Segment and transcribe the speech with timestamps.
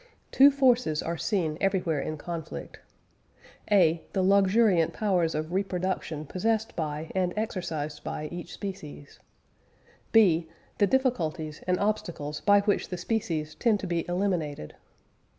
[0.31, 2.79] Two forces are seen everywhere in conflict:
[3.71, 9.19] (a) the luxuriant powers of reproduction possessed by and exercised by each species;
[10.11, 14.73] (b) the difficulties and obstacles by which the species tend to be eliminated.